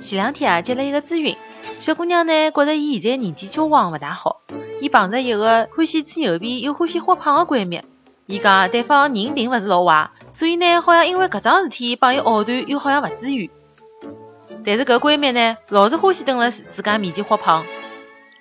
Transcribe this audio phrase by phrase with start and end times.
[0.00, 1.36] 前两天啊，接了一个咨询，
[1.78, 4.42] 小姑娘呢，觉着伊现在人际交往勿大好。
[4.80, 7.80] 伊碰着一个欢喜吹牛逼又欢喜花胖个闺蜜，
[8.26, 13.50] 伊讲对方人并勿是老坏，所以呢，好像因为搿桩事体帮伊拗断，又好像勿至于。
[14.64, 17.64] 但是搿闺蜜呢，老是欢喜蹲辣自家面前花胖，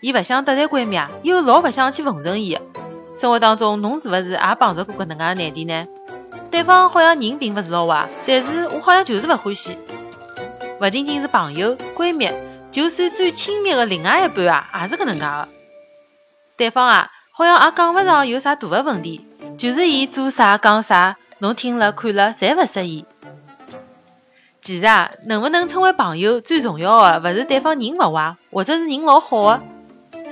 [0.01, 2.57] 伊勿想得罪闺蜜啊，又老勿想去奉承伊。
[3.15, 5.85] 生活当中侬是勿是也碰着过搿能介难题呢？
[6.49, 9.77] 对方好像人并勿是老坏，但是我好像就是勿欢喜。
[10.79, 12.31] 勿仅仅是朋友、闺蜜，
[12.71, 15.47] 就算最亲密的另外一半啊，也是搿能介个。
[16.57, 19.27] 对方啊，好像也讲勿上有啥大的问题，
[19.59, 23.05] 就是伊做啥讲啥，侬听了看了侪勿适意。
[24.63, 29.61] 其实啊，能勿能称为朋友，最重要的勿是对方人勿坏，或者是人老好个，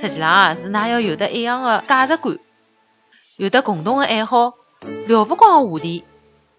[0.00, 2.38] 实际上啊，是㑚要有得一样的价值观，
[3.36, 4.54] 有得共同的爱好，
[5.06, 6.04] 聊勿光个话题。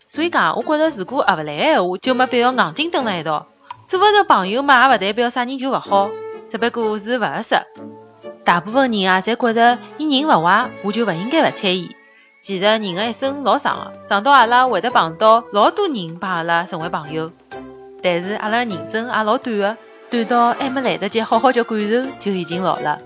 [0.08, 3.48] 所以讲，我觉着如果合勿来个闲话，就没必要硬劲蹲辣一道。
[3.88, 6.10] 做勿成朋友嘛，也勿代表啥人就勿好，
[6.50, 7.56] 只不过是勿合适。
[8.44, 11.90] 大部分人啊，侪觉着伊人勿坏，我就勿应该勿睬伊。
[12.40, 17.32] 其实人的一生老长个，长到阿拉会得碰到老多人帮阿拉成为朋友，
[18.02, 19.78] 但是阿拉人生也老短个，
[20.10, 23.00] 短到还没来得及好好叫感受，就已经老了。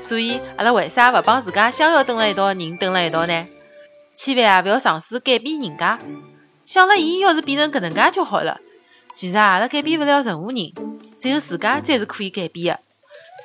[0.00, 3.46] 所以阿拉为啥勿帮自家想要蹲辣一道个人蹲辣一道呢？
[4.16, 5.98] 千万啊，勿要尝试改变人家，
[6.64, 8.60] 想了伊要是变成搿能介就好了。
[9.14, 10.72] 其实，阿拉改变勿了任何人，
[11.20, 12.80] 只有自家才是可以改变的。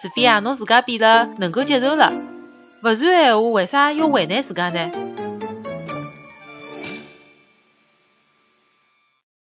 [0.01, 2.11] 除非啊，侬自家变得能够接受了，
[2.81, 4.91] 勿然的闲话，为啥要为难自家呢？